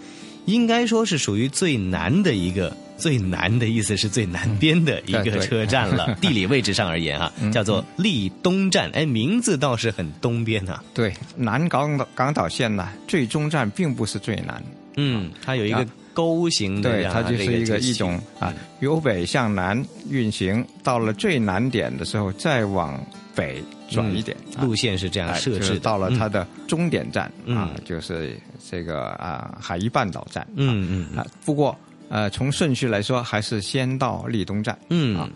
[0.47, 2.77] 應該說是属于最南的一个。
[2.97, 8.89] 最南的意思是最南边的一个车站了，嗯、地理位置上而言啊，叫做利东站。
[8.93, 10.81] 哎，名字倒是很东边啊。
[10.95, 14.63] 对，南港岛港岛线呢，最终站并不是最南。
[14.97, 15.85] 嗯，它有一個
[16.15, 22.99] 勾形的，对，它就是一个一种啊，由北向南运行，到了最南点的时候，再往
[23.35, 24.35] 北转一点。
[24.57, 28.39] 嗯、路线是这样设置的，就是、到了它的终点站、嗯、啊，就是
[28.71, 30.47] 这个啊海怡半岛站。
[30.55, 31.77] 嗯嗯啊，不过。
[32.11, 34.79] 呃，从顺序来说，还是先到利东站。
[34.91, 35.29] 嗯啊，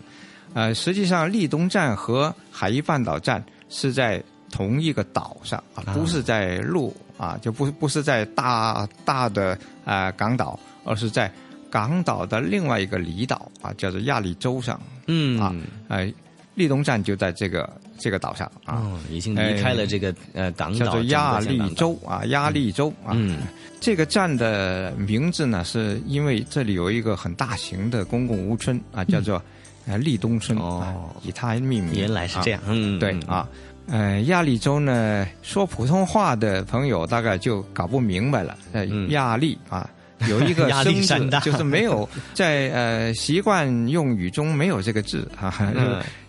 [0.53, 4.23] 呃，实际上利东站和海怡半岛站是在
[4.53, 7.08] 同一个岛上啊，不是在陆啊，
[7.41, 9.53] 就不不是在大大的
[9.85, 11.31] 啊、呃、港岛，而是在
[11.71, 14.81] 港岛的另外一个离岛啊，叫做亚利州上。
[15.07, 15.55] 嗯啊，
[15.89, 16.13] 呃，
[16.55, 23.13] 利东站就在这个这个岛上啊，哦，已经离开了这个呃港岛，叫做亚利州啊，亚利州啊。
[23.15, 23.39] 嗯。
[23.81, 29.41] 这个站的名字呢，是因为这里有一个很大型的公共屋村啊，叫做
[29.87, 31.95] 呃立东村哦，以它命名。
[31.95, 33.49] 原来是这样，嗯，对啊，
[33.89, 38.57] 呃，亚利州呢，说普通话的朋友大概就搞不明白了。
[38.73, 39.89] 呃，亚利啊，
[40.29, 45.55] 有一个生字，就是没有在呃习惯用语中没有这个字啊，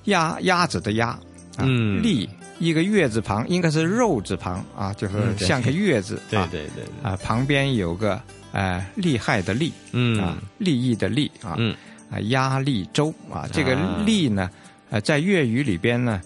[0.06, 1.16] 鸭鸭子的鴨，
[1.58, 2.30] 嗯，利。
[2.60, 6.22] 一个月字旁，应该是肉字旁啊，就是像个月字。
[6.30, 6.84] 对对对。
[7.02, 11.74] 啊，旁边有个呃厉害的利，嗯啊，利益的利啊，嗯
[12.12, 14.50] 啊，壓力州啊，这个利呢，
[14.90, 16.22] 呃，在粤语里边呢，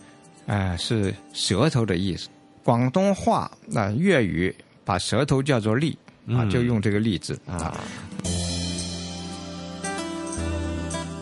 [0.45, 2.29] 呃，是舌头的意思。
[2.63, 4.53] 广东话那粤语
[4.85, 7.77] 把舌头叫做利啊，就用这个利字啊。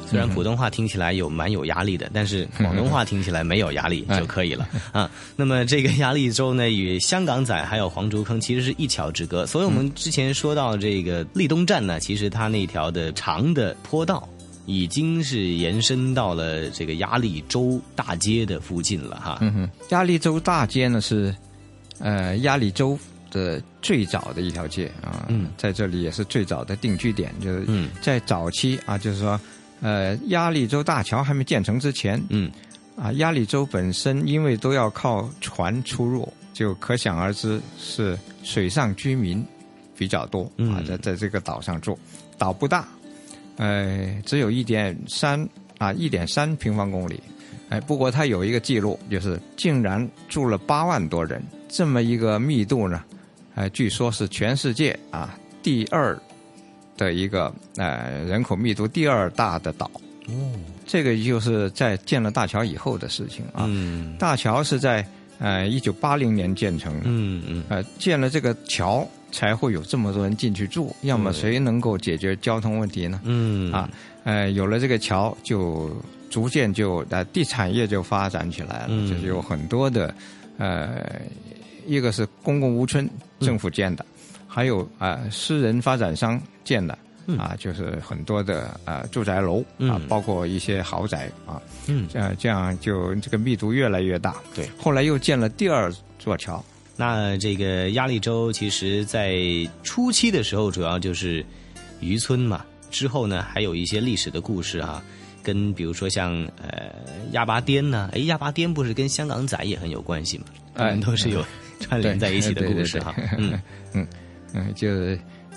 [0.08, 5.10] 虽然普通话听起来有蛮有压力的，但是广 东话听起来没有压力就可以了啊。
[5.38, 9.46] 那么这个压力州呢，与香港仔还有黄竹坑其实是一桥之隔。
[9.48, 14.28] 所以我们之前说到这个立东站呢，其实它那条的长的坡道
[14.66, 19.38] 已经是延伸到了這個亞利州大街的附近了哈。
[19.42, 21.36] 嗯哼，亞利州大街呢是，
[22.00, 22.98] 呃，亞利州
[23.30, 25.26] 的最早的一条街啊。
[25.30, 27.66] 嗯，在这里也是最早的定居点，就是
[28.02, 29.40] 在早期啊，就是说。
[29.84, 32.52] 呃，亞利州大桥还没建成之前，嗯，
[32.96, 39.44] 啊，亞利州本身因为都要靠船出入，就可想而知是水上居民
[39.98, 41.98] 比较多，嗯、啊，在在这个岛上住，
[42.38, 42.88] 岛不大，
[43.58, 45.48] 呃，只有一点三
[45.78, 47.20] 啊一点三平方公里，
[47.70, 53.04] 哎，不过它有一个记录，就是竟然住了八万多人，这么一个密度呢，
[53.56, 56.18] 呃，据说是全世界啊第二。
[56.98, 59.90] 的一个呃人口密度第二大的岛，
[60.28, 60.54] 哦，
[60.86, 63.66] 这个就是在建了大桥以后的事情啊。
[63.68, 65.04] 嗯，大桥是在
[65.40, 67.06] 呃一九八零年建成的。
[67.06, 73.20] 嗯嗯，呃，建了這個橋才会有这么多人进去住，要么谁能够解决交通问题呢？
[73.24, 73.90] 嗯啊，
[74.24, 75.90] 呃，有了这个桥，就
[76.30, 80.14] 逐渐就呃地产业就发展起来了，嗯、就是有很多的
[80.58, 81.04] 呃，
[81.88, 83.10] 一个是公共屋村
[83.40, 84.04] 政府建的。
[84.04, 84.08] 嗯
[84.54, 86.94] 還有啊、呃，私人发展商建的
[87.38, 91.56] 啊，就是很多的啊、呃、住宅楼啊，包括一些豪宅啊，
[91.88, 94.36] 嗯，這樣這樣就这个密度越来越大。
[94.54, 96.62] 对，后来又建了第二座橋。
[97.02, 99.36] 那这个压力州其实在
[99.82, 101.44] 初期的时候，主要就是
[102.00, 102.64] 渔村嘛。
[102.92, 105.04] 之后呢，还有一些历史的故事啊，
[105.42, 106.32] 跟比如说像
[106.62, 106.94] 呃
[107.32, 110.46] 亚巴甸呢，哎，亚巴甸不是跟香港仔也很有关系嘛？
[110.76, 111.44] 哎，都是有
[111.82, 113.16] 串联在一起的故事哈。
[113.36, 113.60] 嗯
[113.94, 114.08] 嗯。
[114.54, 114.88] 嗯，就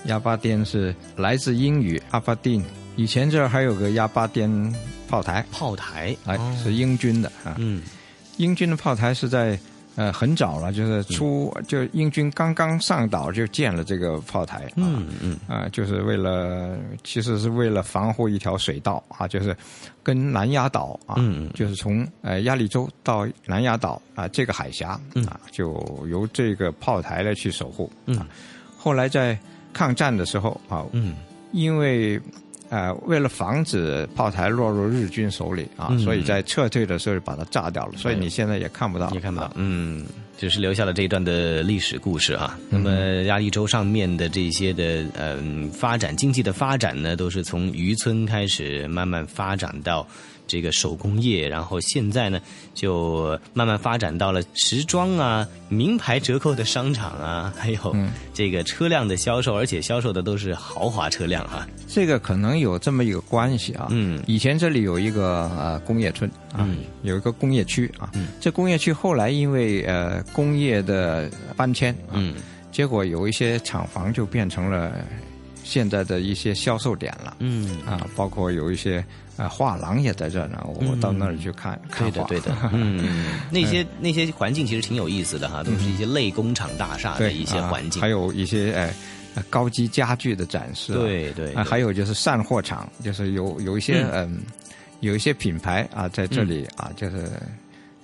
[0.07, 2.65] 亚巴甸是来自英语阿巴丁，
[2.97, 4.49] 以前这儿还有个亚巴甸
[5.09, 7.57] 炮台，炮台，哎，是英军的啊。
[7.59, 7.83] 嗯，
[8.39, 9.59] 英军的炮台是在
[9.97, 19.57] 呃，很早了，就是出就英军刚刚上岛就建了这个炮台，嗯嗯，啊，就是为了其实是为了防护一条水道啊，就是
[20.03, 25.73] 跟南丫岛啊，嗯就是从呃亚利州到南丫岛啊这个海峡啊，就
[26.11, 27.89] 由这个炮台来去守护。
[28.07, 28.27] 嗯，
[28.77, 29.39] 后来在
[29.73, 31.15] 抗战的时候啊，嗯，
[31.53, 32.21] 因为
[32.71, 40.05] 呃为了防止炮台落入日军手里啊，嗯所以在撤退的时候把它炸掉了，所以你现在也看不到，也看不到，嗯，
[40.37, 42.59] 只是留下了这一段的历史故事啊。
[42.71, 42.91] 那么
[43.25, 50.07] 亚利州上面的这些的嗯发展，经济的发展呢，都是从渔村开始慢慢发展到。
[50.47, 52.41] 这个手工业，然后现在呢，
[52.75, 57.97] 就慢慢发展到了时装啊、名牌折扣的商场啊，还有
[58.33, 63.89] 这个车辆的销售，而且销售的都是豪华车辆哈、这个可能有这么一个关系啊。
[63.91, 66.69] 嗯，以前这里有一个呃工业村啊，
[67.03, 68.11] 有一个工业区啊。
[68.15, 72.35] 嗯，这工业区后来因为呃工业的搬迁啊，嗯，
[72.71, 74.93] 结果有一些厂房就变成了
[75.63, 77.37] 现在的一些销售点了。
[77.39, 79.05] 嗯，啊，包括有一些
[79.37, 82.25] 呃画廊也在这儿呢，我到那儿去看、看画。
[82.25, 88.95] 对的，对的，嗯，那些那些环境其实挺有意思的哈，都是一些类工厂大厦的一些环境，啊还有一些哎。
[89.37, 94.43] 呃高级家具的展示、啊，对对对啊，还有就是散货场，就是有有一些嗯嗯、
[95.01, 97.29] 有一些品牌啊在这里啊，就是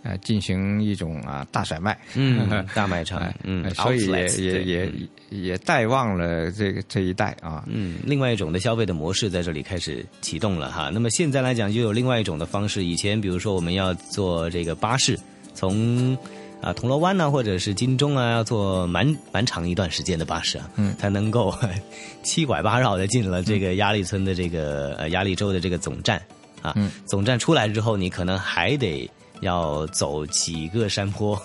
[0.02, 4.92] 呃进行一种啊大甩卖，嗯， 大卖场，嗯呃，所以也也也
[5.30, 10.90] 也带旺了这个这一带啊，嗯，另外一种的消费的模式在这里开始启动了哈。
[10.92, 12.84] 那么现在来讲，就有另外一种的方式。
[12.84, 15.18] 以前比如说我们要坐这个巴士，
[15.54, 16.16] 从
[16.62, 21.54] 啊铜锣湾呢、或者是金钟啊，要坐蛮蛮长一段时间的巴士啊，嗯，才能够
[22.22, 26.20] 七拐八绕的进了这个压力村的这个呃压力州的这个总站
[26.62, 26.72] 啊。
[26.76, 29.08] 嗯，总站出来之后，你可能还得。
[29.40, 31.40] 要走几个山坡，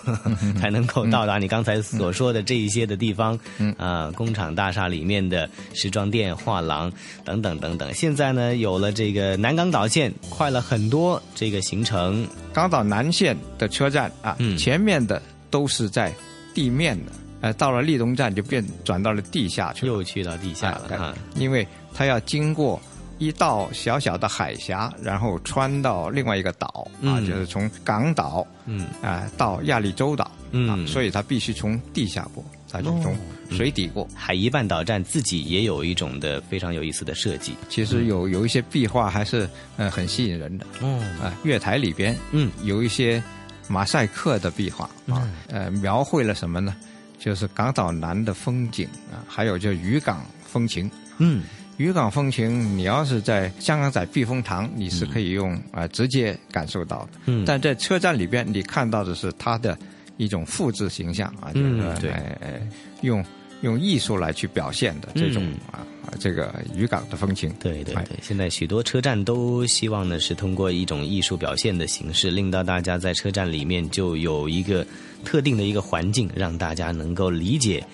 [0.60, 6.92] 才能够到达你刚才所说的这一些的地方，嗯啊，工厂大厦里面的时装店、画廊
[7.24, 7.92] 等等等等。
[7.94, 12.26] 现在呢，有了这个南港岛线，快了很多这个行程。
[12.52, 15.20] 港岛南线的车站啊，嗯前面的
[15.50, 16.12] 都是在
[16.54, 21.14] 地面的，呃，到了立东站就变转到了地下去了，又去到地下了哎哈。
[21.34, 22.80] 因为它要经过
[23.18, 27.26] 一道小小的海峡，然后穿到另外一个岛啊，嗯。
[27.26, 28.86] 就是从港岛嗯。
[29.02, 30.68] 啊、到亚利州岛，嗯。
[30.68, 33.16] 啊，所以它必须从地下过，它就从
[33.50, 34.06] 水底过。
[34.14, 37.54] 海怡半岛站自己也有一种的非常有意思的设计。
[37.68, 40.98] 其实有有一些壁画还是呃很吸引人的哦。
[41.22, 42.50] 啊、月台里边嗯。
[42.62, 43.22] 有一些
[43.68, 46.76] 马赛克的壁画啊，呃，描绘了什么呢？
[47.18, 50.88] 就是港岛南的风景啊，还有就渔港风情。
[51.18, 51.42] 嗯，
[51.76, 57.18] 渔港风情，你要是在香港仔避风塘，你是可以用啊、呃直接感受到的。
[57.26, 59.76] 嗯但在车站里边，你看到的是它的
[60.16, 62.68] 一种复制形象啊，就是嗯对哎哎
[63.02, 63.24] 用
[63.62, 65.84] 用艺术来去表现的这种、啊
[66.20, 67.52] 这个渔港的风情。
[67.58, 74.86] 对对对，现在许多车站都希望呢是通过一种艺术表现的形式，令到大家在车站里面就有一个
[75.24, 77.84] 特定的一个环境，让大家能够理解。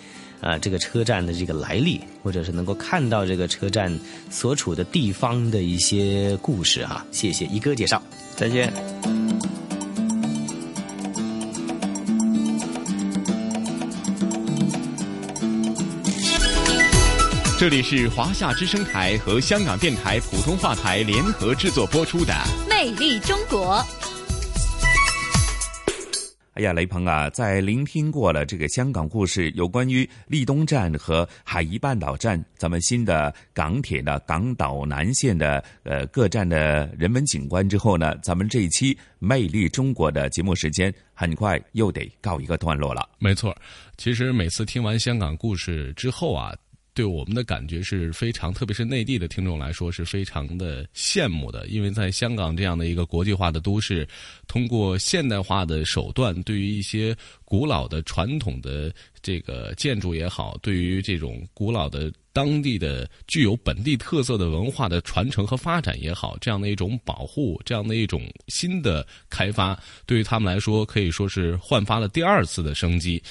[0.43, 3.97] 啊，这个车站的这个来历，或者是能够看到这个车站
[4.29, 8.03] 所处的地方的一些故事哈、谢谢一哥介绍，
[8.35, 8.73] 再见。
[17.57, 22.33] 这里是华夏之声台和香港电台普通话台联合制作播出的
[22.69, 23.77] 《魅力中国》。
[26.55, 43.09] 哎呀，雷鹏啊，在聆听过了这个香港故事，有关于立东站和海怡半岛站，咱们新的港铁的港岛南线的呃各站的人文景观之后呢，咱们这一期《魅力中国》的节目时间很快又得告一个段落了。
[43.19, 43.57] 没错，
[43.97, 46.55] 其实每次听完香港故事之后啊，
[46.95, 54.07] 对我们的感觉是非常，特别是内地的听众来说是非常的羡慕的，因为在香港这样的一个国际化的都市，
[54.47, 57.17] 通过现代化的手段，对于一些
[57.53, 58.91] 古老的传统的
[59.21, 73.23] 这个建筑也好，对于这种古老的当地的具有本地特色的文化的传承和发展也好，这样的一种保护，这样的一种新的开发，对于他们来说可以说是焕发了第二次的生机。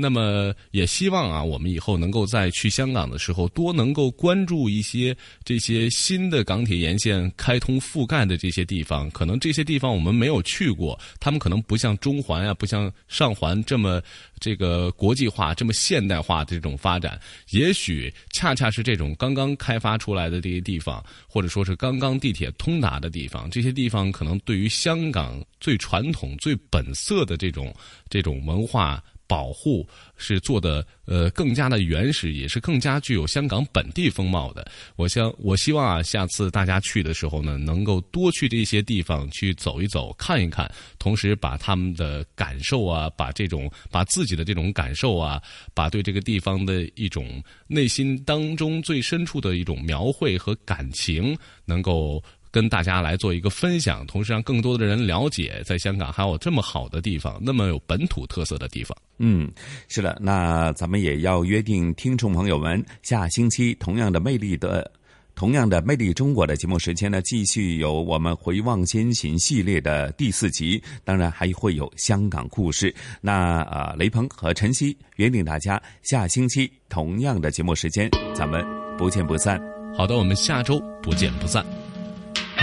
[0.00, 9.10] 那么也希望啊，我们以后能够在去香港的时候，多能够关注一些这些新的港铁沿线开通覆盖的这些地方。
[9.10, 14.00] 可能这些地方我们没有去过，他们可能不像中环啊，不像上环这么
[14.40, 27.74] 这个国际化、这么现代化的这种发展，也许恰恰是这种刚刚开发出来的这些地方，或者说是刚刚地铁通达的地方，这些地方可能对于香港最传统、最本色的这种
[28.08, 29.04] 这种文化。
[29.28, 34.68] 保护是做的呃更加的原始，也是更加具有香港本地风貌的。
[34.96, 40.68] 我想，我希望啊，下次大家去的时候呢，能够多去这些地方去走一走、看一看，
[40.98, 45.40] 同时把他们的感受啊，把这种把自己的这种感受啊，
[45.74, 52.20] 把对这个地方的一种内心当中最深处的一种描绘和感情，能够。
[52.50, 58.96] 跟大家来做一个分享，同时让更多的人了解，在香港还有这么好的地方，那么有本土特色的地方。
[59.18, 59.50] 嗯，
[59.88, 64.90] 是的，那咱们也要约定，听众朋友们，下星期同样的魅力的、
[65.34, 72.94] 同样的魅力中国的节目时间呢，继续有我们回望先行系列的第四集，当然还会有香港故事。
[73.20, 78.64] 那啊，雷鹏和晨曦约定大家下星期同样的节目时间，咱们
[78.96, 79.60] 不见不散。
[79.96, 81.87] 好的，我们下周不见不散。